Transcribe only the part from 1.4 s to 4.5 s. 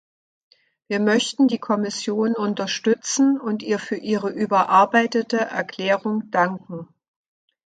die Kommission unterstützen und ihr für ihre